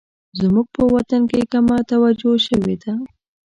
[0.39, 2.93] زموږ په وطن کې کمه توجه شوې ده